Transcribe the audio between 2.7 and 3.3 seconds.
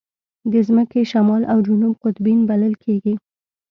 کېږي.